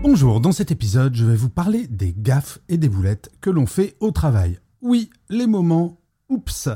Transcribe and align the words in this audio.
Bonjour, 0.00 0.40
dans 0.40 0.52
cet 0.52 0.70
épisode, 0.70 1.16
je 1.16 1.24
vais 1.24 1.34
vous 1.34 1.50
parler 1.50 1.88
des 1.88 2.14
gaffes 2.16 2.60
et 2.68 2.78
des 2.78 2.88
boulettes 2.88 3.32
que 3.40 3.50
l'on 3.50 3.66
fait 3.66 3.96
au 3.98 4.12
travail. 4.12 4.60
Oui, 4.80 5.10
les 5.28 5.48
moments 5.48 6.00
«oups». 6.28 6.68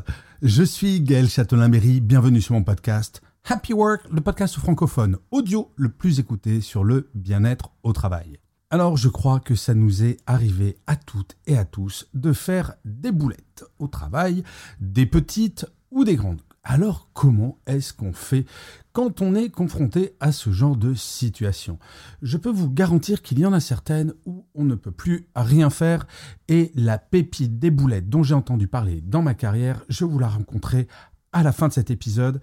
Je 0.42 0.64
suis 0.64 1.00
Gaël 1.00 1.28
Châtelain-Berry, 1.28 2.00
bienvenue 2.00 2.40
sur 2.40 2.54
mon 2.54 2.64
podcast– 2.64 3.22
Happy 3.44 3.74
Work, 3.74 4.02
le 4.10 4.20
podcast 4.20 4.56
francophone 4.56 5.18
audio 5.30 5.70
le 5.76 5.88
plus 5.88 6.18
écouté 6.18 6.60
sur 6.60 6.82
le 6.82 7.10
bien-être 7.14 7.70
au 7.84 7.92
travail. 7.92 8.38
Alors 8.70 8.96
je 8.96 9.08
crois 9.08 9.38
que 9.38 9.54
ça 9.54 9.74
nous 9.74 10.02
est 10.02 10.16
arrivé 10.26 10.78
à 10.88 10.96
toutes 10.96 11.36
et 11.46 11.56
à 11.56 11.64
tous 11.64 12.08
de 12.14 12.32
faire 12.32 12.74
des 12.84 13.12
boulettes 13.12 13.64
au 13.78 13.86
travail, 13.86 14.42
des 14.80 15.06
petites 15.06 15.66
ou 15.92 16.04
des 16.04 16.16
grandes. 16.16 16.42
Alors 16.64 17.08
comment 17.12 17.58
est-ce 17.66 17.92
qu'on 17.92 18.12
fait 18.12 18.46
quand 18.92 19.20
on 19.20 19.34
est 19.34 19.48
confronté 19.48 20.14
à 20.20 20.30
ce 20.30 20.50
genre 20.50 20.76
de 20.76 20.94
situation? 20.94 21.78
Je 22.22 22.36
peux 22.36 22.52
vous 22.52 22.70
garantir 22.70 23.20
qu'il 23.22 23.40
y 23.40 23.46
en 23.46 23.52
a 23.52 23.58
certaines 23.58 24.14
où 24.26 24.46
on 24.54 24.64
ne 24.64 24.76
peut 24.76 24.92
plus 24.92 25.26
rien 25.34 25.70
faire 25.70 26.06
et 26.46 26.70
la 26.76 26.98
pépite 26.98 27.58
des 27.58 27.72
boulettes 27.72 28.08
dont 28.08 28.22
j'ai 28.22 28.34
entendu 28.34 28.68
parler 28.68 29.00
dans 29.00 29.22
ma 29.22 29.34
carrière, 29.34 29.82
je 29.88 30.04
vous 30.04 30.20
la 30.20 30.28
rencontrerai 30.28 30.86
à 31.32 31.42
la 31.42 31.50
fin 31.50 31.66
de 31.66 31.72
cet 31.72 31.90
épisode. 31.90 32.40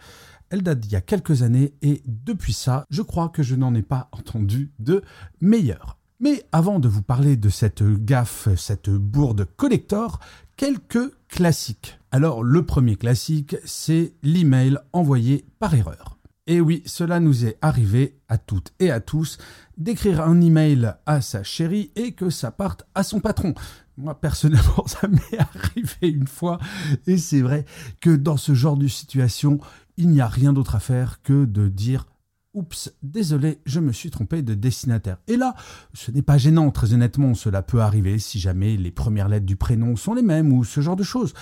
Elle 0.50 0.64
date 0.64 0.82
d'il 0.82 0.92
y 0.92 0.98
a 0.98 1.02
quelques 1.02 1.44
années 1.44 1.74
et 1.82 2.02
depuis 2.06 2.54
ça, 2.54 2.84
je 2.90 3.02
crois 3.02 3.30
que 3.30 3.44
je 3.44 3.56
n'en 3.56 3.74
ai 3.74 3.84
pas 3.84 4.10
entendu 4.12 4.74
de 4.80 5.02
meilleur. 5.40 5.98
Mais 6.20 6.44
avant 6.52 6.80
de 6.80 6.90
vous 6.90 7.02
parler 7.02 7.38
de 7.38 7.48
cette 7.48 7.82
gaffe, 7.82 8.50
cette 8.58 8.90
bourde 8.90 9.46
collector, 9.56 10.20
quelques 10.60 11.14
classiques. 11.30 11.98
Alors 12.12 12.44
le 12.44 12.66
premier 12.66 12.98
classique, 12.98 13.56
c'est 13.64 14.12
l'email 14.24 14.78
envoyé 14.92 15.46
par 15.58 15.74
erreur. 15.74 16.18
Et 16.48 16.60
oui, 16.60 16.84
cela 16.86 17.22
nous 17.22 17.46
est 17.46 17.58
arrivé 17.62 18.18
à 18.28 18.38
toutes 18.38 18.74
et 18.82 18.92
à 18.92 19.00
tous 19.00 19.38
d'écrire 19.78 20.20
un 20.20 20.42
email 20.42 20.96
à 21.06 21.22
sa 21.22 21.44
chérie 21.44 21.92
et 21.96 22.12
que 22.12 22.30
ça 22.30 22.52
parte 22.52 22.84
à 22.94 23.04
son 23.04 23.22
patron. 23.22 23.54
Moi, 23.96 24.20
personnellement, 24.20 24.84
ça 24.86 25.08
m'est 25.08 25.40
arrivé 25.40 26.10
une 26.10 26.28
fois. 26.28 26.60
Et 27.08 27.18
c'est 27.18 27.42
vrai 27.42 27.64
que 28.02 28.14
dans 28.14 28.36
ce 28.36 28.54
genre 28.54 28.76
de 28.76 28.88
situation, 28.88 29.62
il 29.96 30.10
n'y 30.10 30.20
a 30.20 30.28
rien 30.28 30.52
d'autre 30.52 30.76
à 30.76 30.82
faire 30.82 31.22
que 31.22 31.46
de 31.46 31.70
dire 31.70 32.06
Oups, 32.60 32.94
désolé, 33.02 33.62
je 33.66 33.80
me 33.80 33.94
suis 33.94 34.12
trompé 34.12 34.42
de 34.42 34.54
destinataire. 34.54 35.16
Et 35.28 35.38
là, 35.38 35.56
ce 35.94 36.12
n'est 36.12 36.22
pas 36.22 36.38
gênant, 36.38 36.72
très 36.72 36.94
honnêtement, 36.94 37.34
cela 37.34 37.62
peut 37.62 37.80
arriver 37.80 38.20
si 38.20 38.38
jamais 38.38 38.76
les 38.76 38.92
premières 38.92 39.30
lettres 39.30 39.46
du 39.46 39.56
prénom 39.56 39.96
sont 39.96 40.14
les 40.14 40.22
mêmes 40.22 40.52
ou 40.52 40.66
ce 40.66 40.82
genre 40.82 40.98
de 40.98 41.04
choses. 41.04 41.34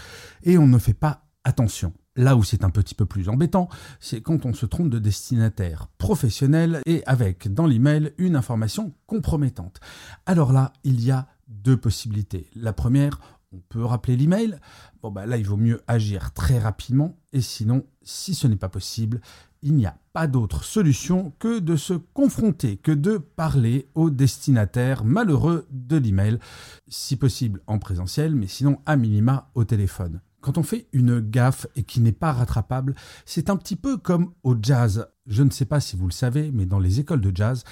Et 0.44 0.60
on 0.60 0.68
ne 0.68 0.78
fait 0.78 0.94
pas 0.94 1.26
attention. 1.44 1.92
Là 2.16 2.36
où 2.36 2.44
c'est 2.44 2.64
un 2.64 2.70
petit 2.70 2.94
peu 2.94 3.08
plus 3.08 3.30
embêtant, 3.30 3.68
c'est 4.00 4.22
quand 4.22 4.46
on 4.46 4.54
se 4.54 4.68
trompe 4.68 4.92
de 4.92 5.00
destinataire 5.00 5.88
professionnel 5.98 6.82
et 6.86 7.02
avec 7.08 7.52
dans 7.52 7.66
l'email 7.66 8.14
une 8.20 8.36
information 8.36 8.94
compromettante. 9.08 9.80
Alors 10.28 10.54
là, 10.54 10.72
il 10.84 11.04
y 11.04 11.10
a 11.10 11.28
deux 11.48 11.78
possibilités. 11.78 12.48
La 12.56 12.74
première, 12.74 13.20
on 13.52 13.60
peut 13.70 13.84
rappeler 13.84 14.18
l'email. 14.18 14.60
Bon, 15.02 15.10
bah 15.10 15.26
là, 15.26 15.38
il 15.38 15.48
vaut 15.48 15.58
mieux 15.58 15.82
agir 15.88 16.34
très 16.34 16.60
rapidement. 16.60 17.18
Et 17.34 17.42
sinon, 17.42 17.86
si 18.04 18.36
ce 18.36 18.46
n'est 18.46 18.56
pas 18.56 18.70
possible, 18.70 19.22
il 19.62 19.76
n'y 19.76 19.86
a 19.86 19.98
pas 20.14 20.28
d'autre 20.28 20.64
solution 20.64 21.34
que 21.40 21.60
de 21.60 21.76
se 21.76 21.94
confronter, 21.94 22.78
que 22.78 22.92
de 22.92 23.18
parler 23.18 23.88
au 23.96 24.10
destinataire 24.10 25.04
malheureux 25.04 25.68
de 25.72 25.98
l'email. 25.98 26.40
Si 26.88 27.16
possible 27.16 27.62
en 27.68 27.80
présentiel, 27.80 28.36
mais 28.36 28.48
sinon 28.48 28.80
à 28.86 28.96
minima 28.96 29.50
au 29.56 29.64
téléphone. 29.64 30.22
Quand 30.42 30.58
on 30.58 30.64
fait 30.64 30.88
une 30.94 31.20
gaffe 31.20 31.68
et 31.76 31.84
qui 31.84 32.00
n'est 32.00 32.12
pas 32.12 32.32
rattrapable, 32.32 32.96
c'est 33.26 33.50
un 33.50 33.58
petit 33.58 33.76
peu 33.76 33.98
comme 33.98 34.34
au 34.44 34.56
jazz. 34.62 35.08
Je 35.26 35.44
ne 35.44 35.50
sais 35.50 35.66
pas 35.66 35.80
si 35.80 35.96
vous 35.96 36.08
le 36.08 36.14
savez, 36.14 36.52
mais 36.52 36.66
dans 36.66 36.80
les 36.80 37.00
écoles 37.00 37.22
de 37.22 37.36
jazz, 37.36 37.64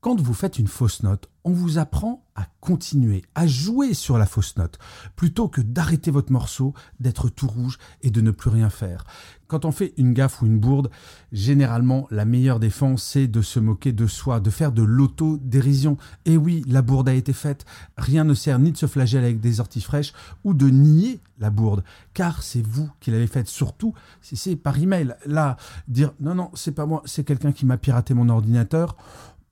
quand 0.00 0.20
vous 0.20 0.34
faites 0.34 0.58
une 0.58 0.66
fausse 0.68 1.02
note, 1.02 1.28
on 1.44 1.52
vous 1.52 1.78
apprend 1.78 2.24
à 2.40 2.46
continuer, 2.60 3.22
à 3.34 3.46
jouer 3.46 3.92
sur 3.92 4.16
la 4.16 4.26
fausse 4.26 4.56
note, 4.56 4.78
plutôt 5.14 5.48
que 5.48 5.60
d'arrêter 5.60 6.10
votre 6.10 6.32
morceau, 6.32 6.72
d'être 6.98 7.28
tout 7.28 7.46
rouge 7.46 7.78
et 8.02 8.10
de 8.10 8.20
ne 8.20 8.30
plus 8.30 8.50
rien 8.50 8.70
faire. 8.70 9.04
Quand 9.46 9.64
on 9.64 9.72
fait 9.72 9.92
une 9.96 10.14
gaffe 10.14 10.40
ou 10.40 10.46
une 10.46 10.58
bourde, 10.58 10.90
généralement, 11.32 12.06
la 12.10 12.24
meilleure 12.24 12.60
défense, 12.60 13.02
c'est 13.02 13.26
de 13.26 13.42
se 13.42 13.60
moquer 13.60 13.92
de 13.92 14.06
soi, 14.06 14.40
de 14.40 14.48
faire 14.48 14.72
de 14.72 14.82
l'auto-dérision. 14.82 15.98
Et 16.24 16.36
oui, 16.36 16.64
la 16.68 16.82
bourde 16.82 17.08
a 17.08 17.14
été 17.14 17.32
faite. 17.32 17.66
Rien 17.96 18.24
ne 18.24 18.34
sert 18.34 18.58
ni 18.58 18.72
de 18.72 18.76
se 18.76 18.86
flageller 18.86 19.24
avec 19.24 19.40
des 19.40 19.60
orties 19.60 19.80
fraîches 19.80 20.12
ou 20.44 20.54
de 20.54 20.70
nier 20.70 21.20
la 21.40 21.50
bourde, 21.50 21.82
car 22.14 22.42
c'est 22.42 22.64
vous 22.64 22.88
qui 23.00 23.10
l'avez 23.10 23.26
faite, 23.26 23.48
surtout 23.48 23.92
si 24.20 24.36
c'est 24.36 24.56
par 24.56 24.78
email. 24.78 25.16
Là, 25.26 25.56
dire 25.88 26.12
non, 26.20 26.34
non, 26.34 26.50
c'est 26.54 26.72
pas 26.72 26.86
moi, 26.86 27.02
c'est 27.04 27.24
quelqu'un 27.24 27.52
qui 27.52 27.66
m'a 27.66 27.76
piraté 27.76 28.14
mon 28.14 28.28
ordinateur. 28.28 28.96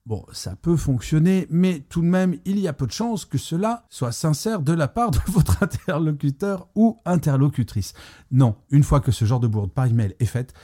Bon, 0.08 0.24
ça 0.32 0.56
peut 0.56 0.78
fonctionner, 0.78 1.46
mais 1.50 1.80
tout 1.80 2.00
de 2.00 2.06
même, 2.06 2.38
il 2.46 2.58
y 2.58 2.66
a 2.66 2.72
peu 2.72 2.86
de 2.86 2.92
chances 2.92 3.26
que 3.26 3.36
cela 3.36 3.84
soit 3.90 4.10
sincère 4.10 4.62
de 4.62 4.72
la 4.72 4.88
part 4.88 5.10
de 5.10 5.18
votre 5.26 5.62
interlocuteur 5.62 6.66
ou 6.74 6.98
interlocutrice. 7.04 7.92
Non, 8.30 8.56
une 8.70 8.84
fois 8.84 9.00
que 9.00 9.12
ce 9.12 9.26
genre 9.26 9.38
de 9.38 9.48
bourde 9.48 9.70
par 9.70 9.84
email 9.84 10.16
est 10.18 10.24
faite, 10.24 10.54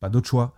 pas 0.00 0.08
d'autre 0.08 0.28
choix, 0.28 0.54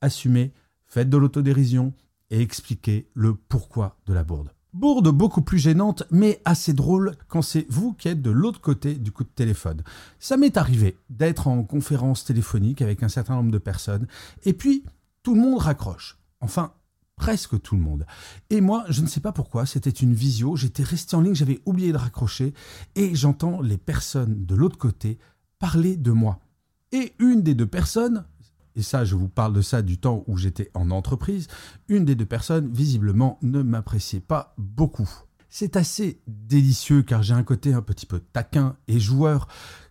assumez, 0.00 0.54
faites 0.86 1.10
de 1.10 1.18
l'autodérision 1.18 1.92
et 2.30 2.40
expliquez 2.40 3.10
le 3.12 3.34
pourquoi 3.34 3.98
de 4.06 4.14
la 4.14 4.24
bourde. 4.24 4.48
Bourde 4.72 5.10
beaucoup 5.10 5.42
plus 5.42 5.58
gênante, 5.58 6.04
mais 6.10 6.40
assez 6.46 6.72
drôle 6.72 7.14
quand 7.28 7.42
c'est 7.42 7.66
vous 7.68 7.92
qui 7.92 8.08
êtes 8.08 8.22
de 8.22 8.30
l'autre 8.30 8.62
côté 8.62 8.94
du 8.94 9.12
coup 9.12 9.24
de 9.24 9.28
téléphone. 9.28 9.82
Ça 10.18 10.38
m'est 10.38 10.56
arrivé 10.56 10.96
d'être 11.10 11.48
en 11.48 11.62
conférence 11.64 12.24
téléphonique 12.24 12.80
avec 12.80 13.02
un 13.02 13.10
certain 13.10 13.34
nombre 13.34 13.52
de 13.52 13.58
personnes, 13.58 14.06
et 14.46 14.54
puis 14.54 14.86
tout 15.22 15.34
le 15.34 15.42
monde 15.42 15.58
raccroche. 15.58 16.18
Enfin, 16.40 16.72
presque 17.16 17.60
tout 17.60 17.76
le 17.76 17.82
monde. 17.82 18.06
Et 18.50 18.60
moi, 18.60 18.84
je 18.88 19.02
ne 19.02 19.06
sais 19.06 19.20
pas 19.20 19.32
pourquoi, 19.32 19.66
c'était 19.66 19.90
une 19.90 20.14
visio, 20.14 20.56
j'étais 20.56 20.82
resté 20.82 21.16
en 21.16 21.20
ligne, 21.20 21.34
j'avais 21.34 21.60
oublié 21.64 21.92
de 21.92 21.98
raccrocher, 21.98 22.54
et 22.94 23.14
j'entends 23.14 23.60
les 23.60 23.78
personnes 23.78 24.44
de 24.44 24.54
l'autre 24.54 24.78
côté 24.78 25.18
parler 25.58 25.96
de 25.96 26.10
moi. 26.10 26.40
Et 26.92 27.14
une 27.18 27.42
des 27.42 27.54
deux 27.54 27.66
personnes, 27.66 28.24
et 28.76 28.82
ça 28.82 29.04
je 29.04 29.14
vous 29.14 29.28
parle 29.28 29.52
de 29.52 29.62
ça 29.62 29.82
du 29.82 29.98
temps 29.98 30.24
où 30.26 30.36
j'étais 30.36 30.70
en 30.74 30.90
entreprise, 30.90 31.48
une 31.88 32.04
des 32.04 32.14
deux 32.14 32.26
personnes 32.26 32.72
visiblement 32.72 33.38
ne 33.42 33.62
m'appréciait 33.62 34.20
pas 34.20 34.54
beaucoup. 34.58 35.08
C'est 35.48 35.76
assez 35.76 36.20
délicieux 36.26 37.02
car 37.02 37.22
j'ai 37.22 37.34
un 37.34 37.44
côté 37.44 37.72
un 37.72 37.82
petit 37.82 38.06
peu 38.06 38.18
taquin 38.18 38.76
et 38.88 38.98
joueur 38.98 39.46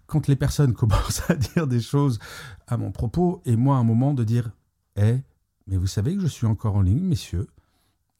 quand 0.05 0.27
les 0.27 0.35
personnes 0.35 0.73
commencent 0.75 1.29
à 1.29 1.35
dire 1.35 1.67
des 1.67 1.81
choses 1.81 2.19
à 2.67 2.77
mon 2.77 2.91
propos, 2.91 3.41
et 3.45 3.55
moi 3.55 3.77
un 3.77 3.83
moment 3.83 4.13
de 4.13 4.23
dire 4.23 4.51
Eh, 4.97 5.19
mais 5.67 5.77
vous 5.77 5.87
savez 5.87 6.15
que 6.15 6.21
je 6.21 6.27
suis 6.27 6.47
encore 6.47 6.75
en 6.75 6.81
ligne, 6.81 7.03
messieurs. 7.03 7.47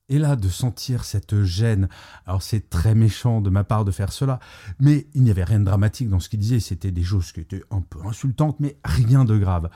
Et 0.09 0.19
là, 0.19 0.35
de 0.35 0.49
sentir 0.49 1.05
cette 1.05 1.43
gêne, 1.43 1.87
alors 2.25 2.43
c'est 2.43 2.69
très 2.69 2.93
méchant 2.93 3.39
de 3.39 3.49
ma 3.49 3.63
part 3.63 3.85
de 3.85 3.91
faire 3.91 4.11
cela, 4.11 4.39
mais 4.79 5.07
il 5.13 5.23
n'y 5.23 5.31
avait 5.31 5.45
rien 5.45 5.59
de 5.59 5.65
dramatique 5.65 6.09
dans 6.09 6.19
ce 6.19 6.27
qu'il 6.27 6.39
disait, 6.39 6.59
c'était 6.59 6.91
des 6.91 7.03
choses 7.03 7.31
qui 7.31 7.39
étaient 7.39 7.63
un 7.71 7.81
peu 7.81 7.99
insultantes, 8.05 8.59
mais 8.59 8.77
rien 8.83 9.23
de 9.23 9.37
grave. 9.37 9.69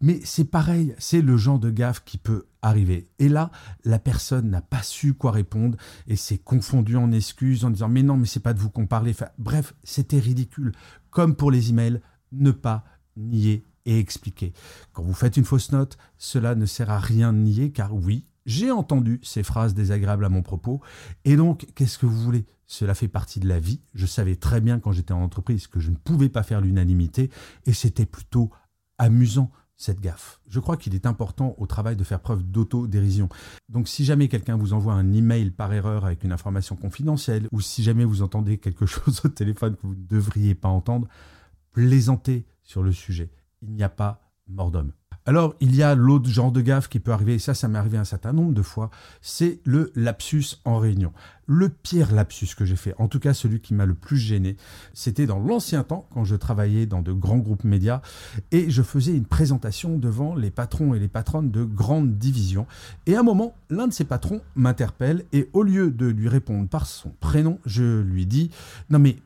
Mais 0.00 0.20
c'est 0.24 0.44
pareil, 0.44 0.94
c'est 0.98 1.20
le 1.20 1.36
genre 1.36 1.58
de 1.58 1.70
gaffe 1.70 2.02
qui 2.04 2.18
peut 2.18 2.46
arriver. 2.62 3.08
Et 3.18 3.28
là, 3.28 3.50
la 3.84 3.98
personne 3.98 4.50
n'a 4.50 4.60
pas 4.60 4.82
su 4.82 5.14
quoi 5.14 5.30
répondre 5.30 5.76
et 6.06 6.16
s'est 6.16 6.38
confondue 6.38 6.96
en 6.96 7.12
excuses 7.12 7.64
en 7.64 7.70
disant 7.70 7.88
mais 7.88 8.02
non, 8.02 8.16
mais 8.16 8.26
c'est 8.26 8.40
pas 8.40 8.54
de 8.54 8.60
vous 8.60 8.70
qu'on 8.70 8.86
parlait. 8.86 9.14
bref, 9.38 9.74
c'était 9.84 10.18
ridicule. 10.18 10.72
Comme 11.10 11.36
pour 11.36 11.50
les 11.50 11.70
emails, 11.70 12.00
ne 12.32 12.50
pas 12.50 12.84
nier 13.16 13.64
expliquer. 13.86 14.52
Quand 14.92 15.02
vous 15.02 15.14
faites 15.14 15.36
une 15.36 15.44
fausse 15.44 15.72
note, 15.72 15.96
cela 16.18 16.54
ne 16.54 16.66
sert 16.66 16.90
à 16.90 16.98
rien 16.98 17.32
de 17.32 17.38
nier 17.38 17.70
car 17.70 17.94
oui, 17.94 18.24
j'ai 18.46 18.70
entendu 18.70 19.20
ces 19.22 19.42
phrases 19.42 19.74
désagréables 19.74 20.24
à 20.24 20.28
mon 20.28 20.42
propos. 20.42 20.80
Et 21.24 21.36
donc, 21.36 21.66
qu'est-ce 21.74 21.98
que 21.98 22.06
vous 22.06 22.20
voulez? 22.20 22.46
Cela 22.66 22.94
fait 22.94 23.08
partie 23.08 23.40
de 23.40 23.48
la 23.48 23.60
vie. 23.60 23.80
Je 23.94 24.06
savais 24.06 24.36
très 24.36 24.60
bien 24.60 24.80
quand 24.80 24.92
j'étais 24.92 25.12
en 25.12 25.22
entreprise 25.22 25.66
que 25.66 25.80
je 25.80 25.90
ne 25.90 25.96
pouvais 25.96 26.28
pas 26.28 26.42
faire 26.42 26.60
l'unanimité 26.60 27.30
et 27.64 27.72
c'était 27.72 28.06
plutôt 28.06 28.50
amusant 28.98 29.50
cette 29.76 30.00
gaffe. 30.00 30.40
Je 30.48 30.58
crois 30.58 30.76
qu'il 30.76 30.94
est 30.94 31.06
important 31.06 31.54
au 31.58 31.66
travail 31.66 31.96
de 31.96 32.04
faire 32.04 32.20
preuve 32.20 32.42
d'autodérision. 32.42 33.28
Donc 33.68 33.88
si 33.88 34.04
jamais 34.04 34.28
quelqu'un 34.28 34.56
vous 34.56 34.72
envoie 34.72 34.94
un 34.94 35.12
email 35.12 35.50
par 35.50 35.72
erreur 35.72 36.06
avec 36.06 36.24
une 36.24 36.32
information 36.32 36.76
confidentielle, 36.76 37.46
ou 37.52 37.60
si 37.60 37.82
jamais 37.82 38.04
vous 38.04 38.22
entendez 38.22 38.58
quelque 38.58 38.86
chose 38.86 39.20
au 39.24 39.28
téléphone 39.28 39.76
que 39.76 39.86
vous 39.86 39.94
ne 39.94 40.06
devriez 40.06 40.54
pas 40.54 40.68
entendre, 40.68 41.08
plaisantez 41.72 42.46
sur 42.62 42.82
le 42.82 42.92
sujet 42.92 43.30
il 43.62 43.72
n'y 43.72 43.82
a 43.82 43.88
pas 43.88 44.20
mort 44.48 44.70
d'homme. 44.70 44.92
Alors, 45.28 45.56
il 45.58 45.74
y 45.74 45.82
a 45.82 45.96
l'autre 45.96 46.28
genre 46.28 46.52
de 46.52 46.60
gaffe 46.60 46.86
qui 46.86 47.00
peut 47.00 47.10
arriver, 47.10 47.34
et 47.34 47.38
ça, 47.40 47.52
ça 47.52 47.66
m'est 47.66 47.78
arrivé 47.78 47.98
un 47.98 48.04
certain 48.04 48.32
nombre 48.32 48.54
de 48.54 48.62
fois, 48.62 48.90
c'est 49.20 49.58
le 49.64 49.90
lapsus 49.96 50.60
en 50.64 50.78
réunion. 50.78 51.12
Le 51.46 51.68
pire 51.68 52.14
lapsus 52.14 52.54
que 52.56 52.64
j'ai 52.64 52.76
fait, 52.76 52.94
en 52.98 53.08
tout 53.08 53.18
cas 53.18 53.34
celui 53.34 53.60
qui 53.60 53.74
m'a 53.74 53.86
le 53.86 53.94
plus 53.94 54.18
gêné, 54.18 54.56
c'était 54.94 55.26
dans 55.26 55.40
l'ancien 55.40 55.82
temps, 55.82 56.08
quand 56.14 56.22
je 56.22 56.36
travaillais 56.36 56.86
dans 56.86 57.02
de 57.02 57.12
grands 57.12 57.38
groupes 57.38 57.64
médias, 57.64 58.02
et 58.52 58.70
je 58.70 58.82
faisais 58.82 59.16
une 59.16 59.26
présentation 59.26 59.98
devant 59.98 60.36
les 60.36 60.52
patrons 60.52 60.94
et 60.94 61.00
les 61.00 61.08
patronnes 61.08 61.50
de 61.50 61.64
grandes 61.64 62.16
divisions. 62.16 62.68
Et 63.06 63.16
à 63.16 63.20
un 63.20 63.24
moment, 63.24 63.56
l'un 63.68 63.88
de 63.88 63.92
ces 63.92 64.04
patrons 64.04 64.42
m'interpelle, 64.54 65.24
et 65.32 65.50
au 65.54 65.64
lieu 65.64 65.90
de 65.90 66.06
lui 66.06 66.28
répondre 66.28 66.68
par 66.68 66.86
son 66.86 67.10
prénom, 67.18 67.58
je 67.66 68.00
lui 68.00 68.26
dis, 68.26 68.52
non 68.90 69.00
mais, 69.00 69.16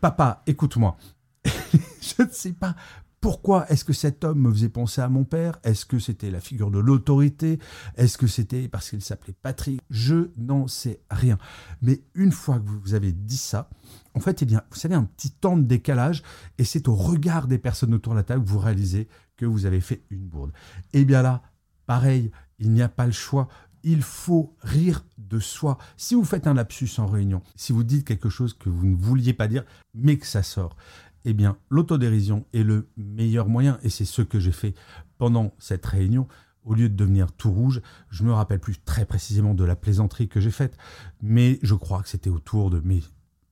papa, 0.00 0.42
écoute-moi. 0.46 0.96
je 1.44 2.22
ne 2.22 2.28
sais 2.30 2.52
pas 2.52 2.74
pourquoi 3.20 3.70
est-ce 3.70 3.84
que 3.84 3.92
cet 3.92 4.24
homme 4.24 4.40
me 4.40 4.52
faisait 4.52 4.70
penser 4.70 5.02
à 5.02 5.08
mon 5.08 5.24
père? 5.24 5.58
Est-ce 5.62 5.84
que 5.84 5.98
c'était 5.98 6.30
la 6.30 6.40
figure 6.40 6.70
de 6.70 6.78
l'autorité? 6.78 7.58
Est-ce 7.96 8.16
que 8.16 8.26
c'était 8.26 8.66
parce 8.66 8.88
qu'il 8.88 9.02
s'appelait 9.02 9.34
Patrick? 9.42 9.80
Je 9.90 10.30
n'en 10.38 10.66
sais 10.66 11.02
rien. 11.10 11.36
Mais 11.82 12.02
une 12.14 12.32
fois 12.32 12.58
que 12.58 12.66
vous 12.66 12.94
avez 12.94 13.12
dit 13.12 13.36
ça, 13.36 13.68
en 14.14 14.20
fait, 14.20 14.40
il 14.40 14.50
y 14.50 14.56
a, 14.56 14.64
vous 14.70 14.78
savez, 14.78 14.94
un 14.94 15.04
petit 15.04 15.30
temps 15.30 15.58
de 15.58 15.62
décalage, 15.62 16.22
et 16.58 16.64
c'est 16.64 16.88
au 16.88 16.94
regard 16.94 17.46
des 17.46 17.58
personnes 17.58 17.92
autour 17.92 18.14
de 18.14 18.18
la 18.18 18.24
table 18.24 18.44
que 18.44 18.50
vous 18.50 18.58
réalisez 18.58 19.06
que 19.36 19.44
vous 19.44 19.66
avez 19.66 19.80
fait 19.80 20.02
une 20.10 20.26
bourde. 20.26 20.52
Et 20.92 21.00
eh 21.00 21.04
bien 21.04 21.22
là, 21.22 21.42
pareil, 21.86 22.30
il 22.58 22.70
n'y 22.70 22.82
a 22.82 22.88
pas 22.88 23.06
le 23.06 23.12
choix. 23.12 23.48
Il 23.82 24.02
faut 24.02 24.54
rire 24.60 25.06
de 25.16 25.40
soi. 25.40 25.78
Si 25.96 26.14
vous 26.14 26.24
faites 26.24 26.46
un 26.46 26.54
lapsus 26.54 26.90
en 26.98 27.06
réunion, 27.06 27.42
si 27.56 27.72
vous 27.72 27.82
dites 27.82 28.06
quelque 28.06 28.28
chose 28.28 28.52
que 28.54 28.68
vous 28.68 28.86
ne 28.86 28.94
vouliez 28.94 29.32
pas 29.32 29.48
dire, 29.48 29.64
mais 29.94 30.18
que 30.18 30.26
ça 30.26 30.42
sort, 30.42 30.76
eh 31.24 31.32
bien, 31.32 31.56
l'autodérision 31.68 32.46
est 32.52 32.62
le 32.62 32.88
meilleur 32.96 33.48
moyen, 33.48 33.78
et 33.82 33.90
c'est 33.90 34.04
ce 34.04 34.22
que 34.22 34.40
j'ai 34.40 34.52
fait 34.52 34.74
pendant 35.18 35.54
cette 35.58 35.84
réunion. 35.86 36.26
Au 36.64 36.74
lieu 36.74 36.88
de 36.88 36.94
devenir 36.94 37.32
tout 37.32 37.50
rouge, 37.50 37.80
je 38.10 38.22
me 38.24 38.32
rappelle 38.32 38.60
plus 38.60 38.78
très 38.78 39.06
précisément 39.06 39.54
de 39.54 39.64
la 39.64 39.76
plaisanterie 39.76 40.28
que 40.28 40.40
j'ai 40.40 40.50
faite, 40.50 40.76
mais 41.22 41.58
je 41.62 41.74
crois 41.74 42.02
que 42.02 42.08
c'était 42.08 42.30
autour 42.30 42.70
de 42.70 42.80
mais 42.84 43.00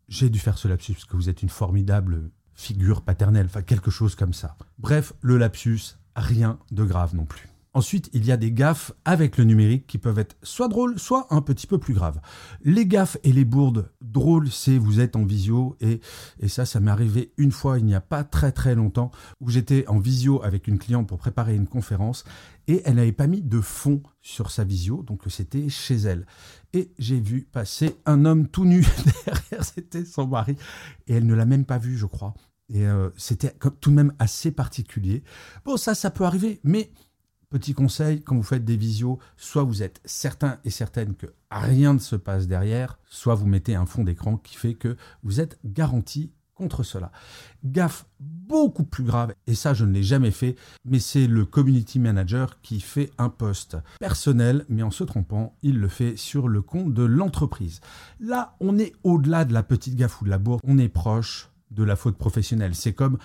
j'ai 0.08 0.30
dû 0.30 0.38
faire 0.38 0.58
ce 0.58 0.68
lapsus 0.68 0.94
parce 0.94 1.04
que 1.04 1.16
vous 1.16 1.28
êtes 1.28 1.42
une 1.42 1.48
formidable 1.48 2.30
figure 2.54 3.02
paternelle, 3.02 3.46
enfin 3.46 3.62
quelque 3.62 3.90
chose 3.90 4.14
comme 4.14 4.32
ça. 4.32 4.56
Bref, 4.78 5.12
le 5.20 5.38
lapsus, 5.38 5.96
rien 6.16 6.58
de 6.70 6.84
grave 6.84 7.14
non 7.14 7.24
plus. 7.24 7.48
Ensuite, 7.78 8.10
il 8.12 8.26
y 8.26 8.32
a 8.32 8.36
des 8.36 8.50
gaffes 8.50 8.90
avec 9.04 9.38
le 9.38 9.44
numérique 9.44 9.86
qui 9.86 9.98
peuvent 9.98 10.18
être 10.18 10.34
soit 10.42 10.66
drôles, 10.66 10.98
soit 10.98 11.28
un 11.30 11.40
petit 11.40 11.68
peu 11.68 11.78
plus 11.78 11.94
graves. 11.94 12.20
Les 12.64 12.86
gaffes 12.86 13.18
et 13.22 13.32
les 13.32 13.44
bourdes 13.44 13.92
drôles, 14.00 14.50
c'est 14.50 14.78
vous 14.78 14.98
êtes 14.98 15.14
en 15.14 15.24
visio 15.24 15.76
et, 15.80 16.00
et 16.40 16.48
ça, 16.48 16.66
ça 16.66 16.80
m'est 16.80 16.90
arrivé 16.90 17.32
une 17.36 17.52
fois 17.52 17.78
il 17.78 17.84
n'y 17.84 17.94
a 17.94 18.00
pas 18.00 18.24
très 18.24 18.50
très 18.50 18.74
longtemps 18.74 19.12
où 19.40 19.48
j'étais 19.48 19.86
en 19.86 20.00
visio 20.00 20.42
avec 20.42 20.66
une 20.66 20.80
cliente 20.80 21.06
pour 21.06 21.18
préparer 21.18 21.54
une 21.54 21.68
conférence 21.68 22.24
et 22.66 22.82
elle 22.84 22.96
n'avait 22.96 23.12
pas 23.12 23.28
mis 23.28 23.42
de 23.42 23.60
fond 23.60 24.02
sur 24.22 24.50
sa 24.50 24.64
visio, 24.64 25.04
donc 25.04 25.22
c'était 25.28 25.68
chez 25.68 25.98
elle. 25.98 26.26
Et 26.72 26.90
j'ai 26.98 27.20
vu 27.20 27.42
passer 27.42 27.94
un 28.06 28.24
homme 28.24 28.48
tout 28.48 28.64
nu 28.64 28.84
derrière, 29.24 29.64
c'était 29.64 30.04
son 30.04 30.26
mari 30.26 30.56
et 31.06 31.14
elle 31.14 31.26
ne 31.26 31.34
l'a 31.36 31.46
même 31.46 31.64
pas 31.64 31.78
vu, 31.78 31.96
je 31.96 32.06
crois. 32.06 32.34
Et 32.70 32.88
euh, 32.88 33.10
c'était 33.16 33.54
tout 33.80 33.90
de 33.90 33.94
même 33.94 34.12
assez 34.18 34.50
particulier. 34.50 35.22
Bon, 35.64 35.76
ça, 35.76 35.94
ça 35.94 36.10
peut 36.10 36.24
arriver, 36.24 36.60
mais 36.64 36.90
Petit 37.50 37.72
conseil, 37.72 38.20
quand 38.20 38.36
vous 38.36 38.42
faites 38.42 38.66
des 38.66 38.76
visios, 38.76 39.18
soit 39.38 39.62
vous 39.62 39.82
êtes 39.82 40.02
certain 40.04 40.58
et 40.64 40.70
certaine 40.70 41.14
que 41.14 41.28
rien 41.50 41.94
ne 41.94 41.98
se 41.98 42.14
passe 42.14 42.46
derrière, 42.46 42.98
soit 43.06 43.34
vous 43.34 43.46
mettez 43.46 43.74
un 43.74 43.86
fond 43.86 44.04
d'écran 44.04 44.36
qui 44.36 44.54
fait 44.54 44.74
que 44.74 44.98
vous 45.22 45.40
êtes 45.40 45.58
garanti 45.64 46.30
contre 46.52 46.82
cela. 46.82 47.10
Gaffe 47.64 48.04
beaucoup 48.20 48.84
plus 48.84 49.04
grave, 49.04 49.32
et 49.46 49.54
ça 49.54 49.72
je 49.72 49.86
ne 49.86 49.94
l'ai 49.94 50.02
jamais 50.02 50.30
fait, 50.30 50.56
mais 50.84 50.98
c'est 50.98 51.26
le 51.26 51.46
community 51.46 51.98
manager 51.98 52.60
qui 52.60 52.80
fait 52.80 53.10
un 53.16 53.30
post 53.30 53.78
personnel, 53.98 54.66
mais 54.68 54.82
en 54.82 54.90
se 54.90 55.04
trompant, 55.04 55.56
il 55.62 55.78
le 55.78 55.88
fait 55.88 56.18
sur 56.18 56.48
le 56.48 56.60
compte 56.60 56.92
de 56.92 57.04
l'entreprise. 57.04 57.80
Là, 58.20 58.56
on 58.60 58.78
est 58.78 58.92
au-delà 59.04 59.46
de 59.46 59.54
la 59.54 59.62
petite 59.62 59.94
gaffe 59.94 60.20
ou 60.20 60.26
de 60.26 60.30
la 60.30 60.38
bourde, 60.38 60.60
on 60.64 60.76
est 60.76 60.90
proche 60.90 61.48
de 61.70 61.82
la 61.82 61.96
faute 61.96 62.18
professionnelle. 62.18 62.74
C'est 62.74 62.92
comme 62.92 63.16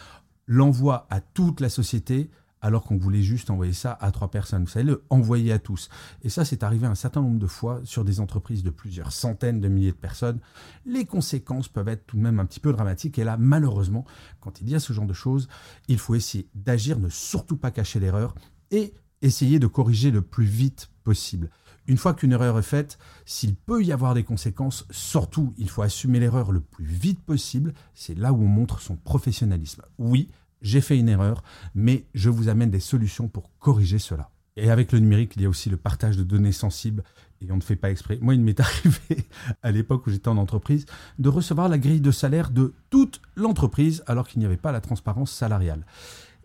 l'envoi 0.48 1.08
à 1.10 1.20
toute 1.20 1.60
la 1.60 1.70
société 1.70 2.30
alors 2.64 2.84
qu'on 2.84 2.98
voulait 2.98 3.22
juste 3.22 3.50
envoyer 3.50 3.74
ça 3.74 3.96
à 4.00 4.12
trois 4.12 4.32
personnes. 4.32 4.64
Vous 4.64 4.70
savez, 4.70 4.86
le 4.86 5.04
envoyer 5.10 5.52
à 5.52 5.60
tous. 5.60 5.90
Et 6.24 6.30
ça, 6.30 6.46
c'est 6.46 6.64
arrivé 6.64 6.88
un 6.88 6.96
certain 6.96 7.22
nombre 7.22 7.38
de 7.38 7.46
fois 7.46 7.82
sur 7.84 8.06
des 8.06 8.22
entreprises 8.22 8.64
de 8.64 8.70
plusieurs 8.70 9.12
centaines 9.12 9.60
de 9.60 9.68
milliers 9.68 9.92
de 9.92 9.98
personnes. 9.98 10.40
Les 10.86 11.06
conséquences 11.06 11.68
peuvent 11.68 11.90
être 11.90 12.08
tout 12.08 12.16
de 12.16 12.22
même 12.22 12.40
un 12.40 12.46
petit 12.46 12.62
peu 12.62 12.72
dramatiques. 12.72 13.20
Et 13.20 13.26
là, 13.26 13.36
malheureusement, 13.38 14.06
quand 14.40 14.62
il 14.62 14.70
y 14.70 14.76
a 14.76 14.80
ce 14.80 14.94
genre 14.94 15.06
de 15.06 15.14
choses, 15.14 15.50
il 15.90 16.00
faut 16.00 16.16
essayer 16.16 16.48
d'agir, 16.56 17.00
ne 17.00 17.10
surtout 17.10 17.58
pas 17.58 17.70
cacher 17.70 18.00
l'erreur 18.00 18.34
et 18.72 18.94
essayer 19.22 19.60
de 19.60 19.68
corriger 19.68 20.10
le 20.10 20.22
plus 20.22 20.46
vite 20.46 20.90
possible. 21.04 21.50
Une 21.86 21.98
fois 21.98 22.14
qu'une 22.14 22.32
erreur 22.32 22.58
est 22.58 22.62
faite, 22.62 22.98
s'il 23.26 23.56
peut 23.56 23.84
y 23.84 23.92
avoir 23.92 24.14
des 24.14 24.24
conséquences, 24.24 24.86
surtout, 24.90 25.54
il 25.58 25.70
faut 25.70 25.82
assumer 25.82 26.20
l'erreur 26.22 26.54
le 26.54 26.62
plus 26.62 26.86
vite 26.86 27.22
possible. 27.22 27.74
C'est 27.94 28.18
là 28.18 28.32
où 28.32 28.42
on 28.42 28.48
montre 28.48 28.80
son 28.80 28.96
professionnalisme. 28.96 29.84
Oui, 29.98 30.30
j'ai 30.64 30.82
fait 30.82 30.98
une 30.98 31.10
erreur, 31.10 31.44
mais 31.76 32.06
je 32.16 32.30
vous 32.30 32.50
amène 32.50 32.72
des 32.72 32.80
solutions 32.80 33.28
pour 33.28 33.52
corriger 33.60 34.00
cela. 34.00 34.32
Et 34.56 34.72
avec 34.72 34.92
le 34.92 35.00
numérique, 35.00 35.34
il 35.36 35.42
y 35.42 35.46
a 35.46 35.50
aussi 35.50 35.70
le 35.70 35.78
partage 35.78 36.18
de 36.18 36.24
données 36.24 36.52
sensibles 36.52 37.04
et 37.42 37.52
on 37.52 37.58
ne 37.58 37.62
fait 37.62 37.76
pas 37.76 37.92
exprès. 37.92 38.18
Moi, 38.22 38.36
il 38.36 38.42
m'est 38.42 38.60
arrivé 38.60 39.28
à 39.62 39.72
l'époque 39.72 40.08
où 40.08 40.10
j'étais 40.10 40.30
en 40.30 40.38
entreprise 40.38 40.86
de 41.20 41.30
recevoir 41.30 41.70
la 41.70 41.78
grille 41.78 42.02
de 42.02 42.12
salaire 42.12 42.50
de 42.50 42.74
toute 42.90 43.22
l'entreprise 43.36 44.04
alors 44.08 44.28
qu'il 44.28 44.40
n'y 44.40 44.46
avait 44.46 44.58
pas 44.58 44.72
la 44.72 44.82
transparence 44.82 45.32
salariale. 45.32 45.86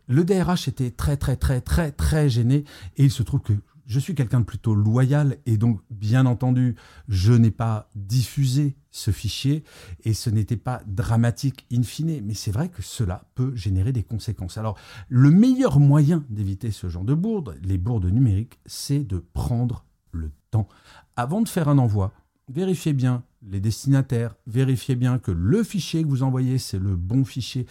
Le 0.08 0.24
DRH 0.24 0.68
était 0.68 0.90
très 0.90 1.18
très 1.18 1.36
très 1.36 1.60
très 1.60 1.92
très 1.92 2.30
gêné 2.30 2.64
et 2.96 3.04
il 3.04 3.10
se 3.10 3.22
trouve 3.22 3.40
que 3.40 3.52
je 3.88 3.98
suis 3.98 4.14
quelqu'un 4.14 4.40
de 4.40 4.44
plutôt 4.44 4.74
loyal 4.74 5.38
et 5.46 5.56
donc, 5.56 5.80
bien 5.90 6.26
entendu, 6.26 6.76
je 7.08 7.32
n'ai 7.32 7.50
pas 7.50 7.90
diffusé 7.96 8.76
ce 8.90 9.10
fichier 9.10 9.64
et 10.04 10.12
ce 10.12 10.28
n'était 10.28 10.58
pas 10.58 10.82
dramatique 10.86 11.66
in 11.72 11.82
fine, 11.82 12.20
mais 12.22 12.34
c'est 12.34 12.50
vrai 12.50 12.68
que 12.68 12.82
cela 12.82 13.24
peut 13.34 13.56
générer 13.56 13.92
des 13.92 14.02
conséquences. 14.02 14.58
Alors, 14.58 14.76
le 15.08 15.30
meilleur 15.30 15.80
moyen 15.80 16.24
d'éviter 16.28 16.70
ce 16.70 16.88
genre 16.88 17.04
de 17.04 17.14
bourde, 17.14 17.58
les 17.62 17.78
bourdes 17.78 18.04
numériques, 18.04 18.60
c'est 18.66 19.04
de 19.04 19.24
prendre 19.32 19.86
le 20.12 20.30
temps. 20.50 20.68
Avant 21.16 21.40
de 21.40 21.48
faire 21.48 21.68
un 21.68 21.78
envoi, 21.78 22.12
vérifiez 22.48 22.92
bien 22.92 23.24
les 23.48 23.60
destinataires, 23.60 24.34
vérifiez 24.46 24.96
bien 24.96 25.18
que 25.18 25.30
le 25.30 25.62
fichier 25.62 26.02
que 26.02 26.08
vous 26.08 26.22
envoyez, 26.22 26.58
c'est 26.58 26.78
le 26.78 26.94
bon 26.94 27.24
fichier. 27.24 27.66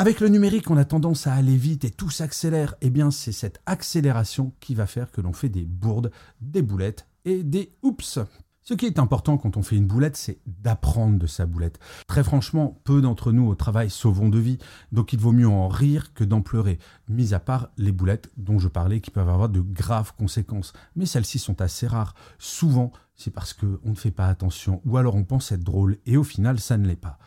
Avec 0.00 0.20
le 0.20 0.28
numérique, 0.28 0.70
on 0.70 0.78
a 0.78 0.86
tendance 0.86 1.26
à 1.26 1.34
aller 1.34 1.58
vite 1.58 1.84
et 1.84 1.90
tout 1.90 2.08
s'accélère. 2.08 2.74
Eh 2.80 2.88
bien, 2.88 3.10
c'est 3.10 3.32
cette 3.32 3.60
accélération 3.66 4.54
qui 4.58 4.74
va 4.74 4.86
faire 4.86 5.10
que 5.10 5.20
l'on 5.20 5.34
fait 5.34 5.50
des 5.50 5.66
bourdes, 5.66 6.10
des 6.40 6.62
boulettes 6.62 7.06
et 7.26 7.42
des 7.42 7.74
oups. 7.82 8.18
Ce 8.62 8.72
qui 8.72 8.86
est 8.86 8.98
important 8.98 9.36
quand 9.36 9.58
on 9.58 9.62
fait 9.62 9.76
une 9.76 9.86
boulette, 9.86 10.16
c'est 10.16 10.40
d'apprendre 10.46 11.18
de 11.18 11.26
sa 11.26 11.44
boulette. 11.44 11.78
Très 12.06 12.24
franchement, 12.24 12.80
peu 12.84 13.02
d'entre 13.02 13.30
nous 13.30 13.46
au 13.46 13.54
travail 13.54 13.90
sauvons 13.90 14.30
de 14.30 14.38
vie, 14.38 14.56
donc 14.90 15.12
il 15.12 15.18
vaut 15.18 15.32
mieux 15.32 15.48
en 15.48 15.68
rire 15.68 16.14
que 16.14 16.24
d'en 16.24 16.40
pleurer, 16.40 16.78
mis 17.08 17.34
à 17.34 17.38
part 17.38 17.68
les 17.76 17.92
boulettes 17.92 18.30
dont 18.38 18.58
je 18.58 18.68
parlais 18.68 19.02
qui 19.02 19.10
peuvent 19.10 19.28
avoir 19.28 19.50
de 19.50 19.60
graves 19.60 20.14
conséquences. 20.16 20.72
Mais 20.96 21.04
celles-ci 21.04 21.38
sont 21.38 21.60
assez 21.60 21.86
rares. 21.86 22.14
Souvent, 22.38 22.90
c'est 23.16 23.30
parce 23.30 23.52
qu'on 23.52 23.78
ne 23.84 23.94
fait 23.94 24.10
pas 24.10 24.28
attention, 24.28 24.80
ou 24.86 24.96
alors 24.96 25.14
on 25.14 25.24
pense 25.24 25.52
être 25.52 25.62
drôle, 25.62 25.98
et 26.06 26.16
au 26.16 26.24
final, 26.24 26.58
ça 26.58 26.78
ne 26.78 26.86
l'est 26.86 26.96
pas. 26.96 27.18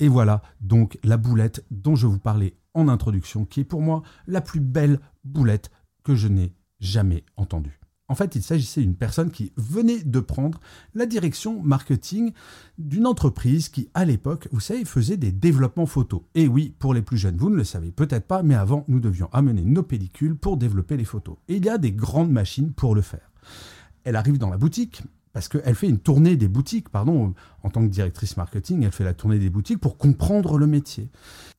Et 0.00 0.08
voilà 0.08 0.42
donc 0.60 0.98
la 1.04 1.16
boulette 1.16 1.64
dont 1.70 1.94
je 1.94 2.06
vous 2.06 2.18
parlais 2.18 2.56
en 2.74 2.88
introduction, 2.88 3.44
qui 3.44 3.60
est 3.60 3.64
pour 3.64 3.82
moi 3.82 4.02
la 4.26 4.40
plus 4.40 4.60
belle 4.60 4.98
boulette 5.24 5.70
que 6.02 6.14
je 6.14 6.28
n'ai 6.28 6.54
jamais 6.80 7.24
entendue. 7.36 7.78
En 8.08 8.16
fait, 8.16 8.34
il 8.34 8.42
s'agissait 8.42 8.80
d'une 8.80 8.96
personne 8.96 9.30
qui 9.30 9.52
venait 9.56 10.02
de 10.02 10.18
prendre 10.18 10.58
la 10.94 11.06
direction 11.06 11.62
marketing 11.62 12.32
d'une 12.76 13.06
entreprise 13.06 13.68
qui, 13.68 13.88
à 13.94 14.04
l'époque, 14.04 14.48
vous 14.50 14.58
savez, 14.58 14.84
faisait 14.84 15.16
des 15.16 15.30
développements 15.30 15.86
photos. 15.86 16.22
Et 16.34 16.48
oui, 16.48 16.74
pour 16.80 16.92
les 16.92 17.02
plus 17.02 17.18
jeunes, 17.18 17.36
vous 17.36 17.50
ne 17.50 17.56
le 17.56 17.62
savez 17.62 17.92
peut-être 17.92 18.26
pas, 18.26 18.42
mais 18.42 18.56
avant, 18.56 18.84
nous 18.88 18.98
devions 18.98 19.28
amener 19.32 19.62
nos 19.62 19.84
pellicules 19.84 20.34
pour 20.34 20.56
développer 20.56 20.96
les 20.96 21.04
photos. 21.04 21.36
Et 21.46 21.56
il 21.56 21.64
y 21.64 21.68
a 21.68 21.78
des 21.78 21.92
grandes 21.92 22.32
machines 22.32 22.72
pour 22.72 22.96
le 22.96 23.02
faire. 23.02 23.30
Elle 24.02 24.16
arrive 24.16 24.38
dans 24.38 24.50
la 24.50 24.58
boutique, 24.58 25.04
parce 25.32 25.48
qu'elle 25.48 25.74
fait 25.74 25.88
une 25.88 26.00
tournée 26.00 26.36
des 26.36 26.48
boutiques, 26.48 26.88
pardon, 26.88 27.34
en 27.62 27.70
tant 27.70 27.82
que 27.82 27.90
directrice 27.90 28.36
marketing, 28.36 28.82
elle 28.82 28.92
fait 28.92 29.04
la 29.04 29.14
tournée 29.14 29.38
des 29.38 29.50
boutiques 29.50 29.80
pour 29.80 29.96
comprendre 29.96 30.58
le 30.58 30.66
métier. 30.66 31.08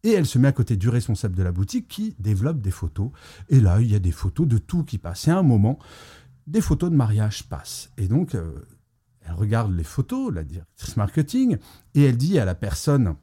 Et 0.03 0.11
elle 0.11 0.25
se 0.25 0.39
met 0.39 0.49
à 0.49 0.51
côté 0.51 0.75
du 0.75 0.89
responsable 0.89 1.35
de 1.35 1.43
la 1.43 1.51
boutique 1.51 1.87
qui 1.87 2.15
développe 2.19 2.59
des 2.59 2.71
photos. 2.71 3.11
Et 3.49 3.61
là, 3.61 3.79
il 3.79 3.89
y 3.89 3.95
a 3.95 3.99
des 3.99 4.11
photos 4.11 4.47
de 4.47 4.57
tout 4.57 4.83
qui 4.83 4.97
passe. 4.97 5.27
Et 5.27 5.31
à 5.31 5.37
un 5.37 5.43
moment, 5.43 5.79
des 6.47 6.61
photos 6.61 6.91
de 6.91 6.95
mariage 6.95 7.47
passent. 7.47 7.91
Et 7.97 8.07
donc, 8.07 8.35
euh, 8.35 8.51
elle 9.21 9.33
regarde 9.33 9.73
les 9.73 9.85
photos, 9.85 10.33
la 10.33 10.43
directrice 10.43 10.97
marketing, 10.97 11.57
et 11.95 12.03
elle 12.03 12.17
dit 12.17 12.39
à 12.39 12.45
la 12.45 12.55
personne 12.55 13.15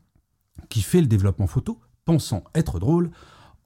qui 0.71 0.81
fait 0.81 1.01
le 1.01 1.07
développement 1.07 1.47
photo, 1.47 1.79
pensant 2.05 2.45
être 2.55 2.79
drôle, 2.79 3.11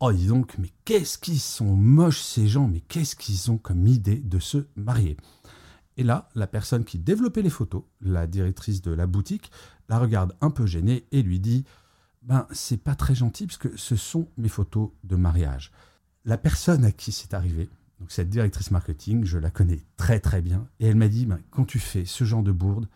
Oh, 0.05 0.13
dis 0.13 0.27
donc, 0.27 0.59
mais 0.59 0.71
qu'est-ce 0.85 1.17
qu'ils 1.17 1.39
sont 1.39 1.77
moches 1.77 2.23
ces 2.23 2.49
gens, 2.49 2.67
mais 2.67 2.81
qu'est-ce 2.81 3.15
qu'ils 3.15 3.53
ont 3.53 3.57
comme 3.57 3.87
idée 3.87 4.17
de 4.17 4.41
se 4.41 4.67
marier? 4.75 5.17
Et 5.97 6.05
là, 6.05 6.29
la 6.35 6.47
personne 6.47 6.85
qui 6.85 6.99
développait 6.99 7.43
les 7.43 7.51
photos, 7.51 7.83
la 8.01 8.27
directrice 8.27 8.83
de 8.83 8.93
la 8.93 9.07
boutique, 9.07 9.51
la 9.89 9.99
regarde 9.99 10.35
un 10.41 10.51
peu 10.51 10.67
gênée 10.67 11.07
et 11.13 11.23
lui 11.23 11.41
dit 11.41 11.65
Ben, 12.23 12.47
c'est 12.51 12.83
pas 12.83 12.95
très 12.95 13.15
gentil 13.15 13.47
parce 13.47 13.59
que 13.59 13.77
ce 13.77 13.97
sont 13.97 14.29
mes 14.37 14.49
photos 14.49 14.91
de 15.05 15.17
mariage. 15.17 15.71
La 16.25 16.39
personne 16.39 16.85
à 16.85 16.93
qui 16.93 17.13
c'est 17.13 17.35
arrivé, 17.35 17.69
donc 18.03 18.11
cette 18.11 18.31
directrice 18.31 18.73
marketing, 18.73 19.25
je 19.25 19.39
la 19.39 19.51
connais 19.51 19.81
très 19.97 20.19
très 20.19 20.43
bien, 20.43 20.67
et 20.81 20.87
elle 20.87 20.97
m'a 20.97 21.07
dit, 21.07 21.25
ben, 21.25 21.39
quand 21.51 21.65
tu 21.65 21.79
fais 21.79 22.05
ce 22.05 22.25
genre 22.25 22.43
de 22.43 22.51
bourde, 22.51 22.89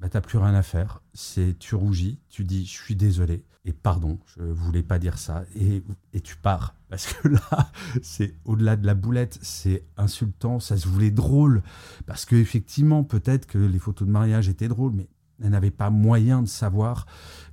bah, 0.00 0.08
t'as 0.08 0.20
plus 0.20 0.38
rien 0.38 0.54
à 0.54 0.62
faire. 0.62 1.02
C'est 1.12 1.58
tu 1.58 1.74
rougis, 1.74 2.20
tu 2.28 2.44
dis 2.44 2.64
je 2.64 2.72
suis 2.72 2.96
désolé. 2.96 3.44
Et 3.64 3.72
pardon, 3.72 4.18
je 4.26 4.42
voulais 4.42 4.82
pas 4.82 4.98
dire 4.98 5.18
ça. 5.18 5.44
Et, 5.54 5.82
et 6.12 6.20
tu 6.20 6.36
pars. 6.36 6.74
Parce 6.88 7.12
que 7.12 7.28
là 7.28 7.70
c'est 8.02 8.34
au-delà 8.44 8.76
de 8.76 8.86
la 8.86 8.94
boulette, 8.94 9.38
c'est 9.42 9.84
insultant, 9.96 10.58
ça 10.60 10.76
se 10.76 10.88
voulait 10.88 11.10
drôle. 11.10 11.62
Parce 12.06 12.24
que 12.24 12.36
effectivement 12.36 13.04
peut-être 13.04 13.46
que 13.46 13.58
les 13.58 13.78
photos 13.78 14.06
de 14.08 14.12
mariage 14.12 14.48
étaient 14.48 14.68
drôles, 14.68 14.92
mais 14.92 15.08
elle 15.42 15.50
n'avait 15.50 15.70
pas 15.70 15.90
moyen 15.90 16.42
de 16.42 16.48
savoir 16.48 17.06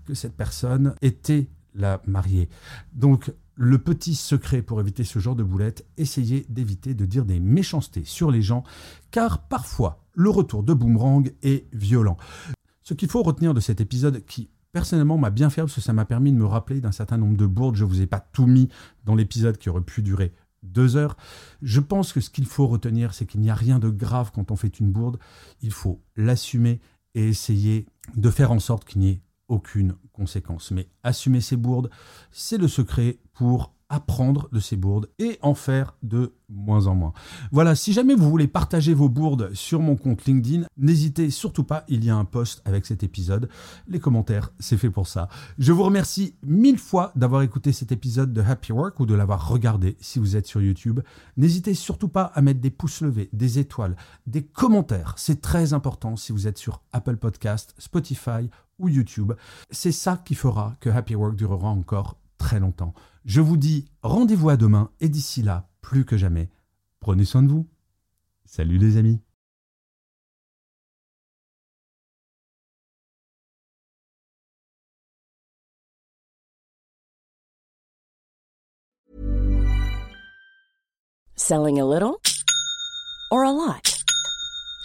que 0.05 0.13
cette 0.13 0.35
personne 0.35 0.95
était 1.01 1.49
la 1.73 2.01
mariée. 2.05 2.49
Donc 2.93 3.33
le 3.55 3.77
petit 3.77 4.15
secret 4.15 4.61
pour 4.61 4.79
éviter 4.79 5.03
ce 5.03 5.19
genre 5.19 5.35
de 5.35 5.43
boulette, 5.43 5.85
essayez 5.97 6.45
d'éviter 6.49 6.93
de 6.93 7.05
dire 7.05 7.25
des 7.25 7.39
méchancetés 7.39 8.03
sur 8.05 8.31
les 8.31 8.41
gens, 8.41 8.63
car 9.11 9.47
parfois 9.47 10.04
le 10.15 10.29
retour 10.29 10.63
de 10.63 10.73
boomerang 10.73 11.31
est 11.43 11.65
violent. 11.73 12.17
Ce 12.81 12.93
qu'il 12.93 13.09
faut 13.09 13.23
retenir 13.23 13.53
de 13.53 13.59
cet 13.59 13.81
épisode 13.81 14.25
qui 14.25 14.49
personnellement 14.71 15.17
m'a 15.17 15.29
bien 15.29 15.49
fait 15.49 15.61
parce 15.61 15.75
que 15.75 15.81
ça 15.81 15.93
m'a 15.93 16.05
permis 16.05 16.31
de 16.31 16.37
me 16.37 16.45
rappeler 16.45 16.81
d'un 16.81 16.91
certain 16.91 17.17
nombre 17.17 17.37
de 17.37 17.45
bourdes. 17.45 17.75
Je 17.75 17.83
ne 17.83 17.89
vous 17.89 18.01
ai 18.01 18.07
pas 18.07 18.19
tout 18.19 18.45
mis 18.45 18.69
dans 19.05 19.15
l'épisode 19.15 19.57
qui 19.57 19.69
aurait 19.69 19.81
pu 19.81 20.01
durer 20.01 20.33
deux 20.63 20.97
heures. 20.97 21.15
Je 21.61 21.79
pense 21.79 22.11
que 22.11 22.19
ce 22.19 22.29
qu'il 22.29 22.45
faut 22.45 22.67
retenir, 22.67 23.13
c'est 23.13 23.25
qu'il 23.25 23.41
n'y 23.41 23.49
a 23.49 23.55
rien 23.55 23.79
de 23.79 23.89
grave 23.89 24.31
quand 24.33 24.51
on 24.51 24.55
fait 24.55 24.79
une 24.79 24.91
bourde. 24.91 25.17
Il 25.61 25.71
faut 25.71 26.01
l'assumer 26.15 26.81
et 27.13 27.29
essayer 27.29 27.85
de 28.15 28.29
faire 28.29 28.51
en 28.51 28.59
sorte 28.59 28.85
qu'il 28.85 29.01
n'y 29.01 29.09
ait 29.09 29.21
aucune 29.47 29.95
conséquence. 30.11 30.71
Mais 30.71 30.87
assumer 31.03 31.41
ses 31.41 31.55
bourdes, 31.55 31.89
c'est 32.31 32.57
le 32.57 32.67
secret 32.67 33.19
pour 33.33 33.73
apprendre 33.95 34.49
de 34.51 34.59
ces 34.59 34.75
bourdes 34.75 35.09
et 35.19 35.39
en 35.41 35.55
faire 35.55 35.95
de 36.03 36.33
moins 36.49 36.87
en 36.87 36.95
moins. 36.95 37.13
Voilà, 37.51 37.75
si 37.75 37.93
jamais 37.93 38.13
vous 38.13 38.29
voulez 38.29 38.47
partager 38.47 38.93
vos 38.93 39.07
bourdes 39.07 39.53
sur 39.53 39.79
mon 39.79 39.95
compte 39.95 40.25
LinkedIn, 40.25 40.65
n'hésitez 40.77 41.29
surtout 41.29 41.63
pas, 41.63 41.85
il 41.87 42.03
y 42.03 42.09
a 42.09 42.15
un 42.15 42.25
post 42.25 42.61
avec 42.65 42.85
cet 42.85 43.03
épisode. 43.03 43.49
Les 43.87 43.99
commentaires, 43.99 44.51
c'est 44.59 44.77
fait 44.77 44.89
pour 44.89 45.07
ça. 45.07 45.29
Je 45.57 45.71
vous 45.71 45.83
remercie 45.83 46.35
mille 46.43 46.77
fois 46.77 47.13
d'avoir 47.15 47.41
écouté 47.41 47.71
cet 47.71 47.93
épisode 47.93 48.33
de 48.33 48.41
Happy 48.41 48.73
Work 48.73 48.99
ou 48.99 49.05
de 49.05 49.15
l'avoir 49.15 49.47
regardé 49.47 49.95
si 50.01 50.19
vous 50.19 50.35
êtes 50.35 50.45
sur 50.45 50.61
YouTube. 50.61 50.99
N'hésitez 51.37 51.73
surtout 51.73 52.09
pas 52.09 52.25
à 52.35 52.41
mettre 52.41 52.59
des 52.59 52.71
pouces 52.71 53.01
levés, 53.01 53.29
des 53.31 53.59
étoiles, 53.59 53.95
des 54.27 54.43
commentaires. 54.43 55.13
C'est 55.15 55.39
très 55.39 55.71
important 55.71 56.17
si 56.17 56.33
vous 56.33 56.47
êtes 56.47 56.57
sur 56.57 56.81
Apple 56.91 57.15
Podcast, 57.15 57.73
Spotify 57.77 58.49
ou 58.77 58.89
YouTube. 58.89 59.31
C'est 59.71 59.93
ça 59.93 60.21
qui 60.23 60.35
fera 60.35 60.75
que 60.81 60.89
Happy 60.89 61.15
Work 61.15 61.35
durera 61.35 61.69
encore 61.69 62.17
très 62.37 62.59
longtemps. 62.59 62.93
Je 63.25 63.41
vous 63.41 63.57
dis 63.57 63.85
rendez-vous 64.03 64.49
à 64.49 64.55
demain 64.55 64.91
et 64.99 65.09
d'ici 65.09 65.41
là, 65.41 65.67
plus 65.81 66.05
que 66.05 66.15
jamais, 66.15 66.47
prenez 66.99 67.25
soin 67.25 67.41
de 67.41 67.47
vous. 67.47 67.67
Salut 68.45 68.77
les 68.77 68.97
amis. 68.97 69.19
Selling 81.35 81.79
a 81.79 81.85
little 81.85 82.19
or 83.31 83.43
a 83.43 83.51
lot? 83.51 83.94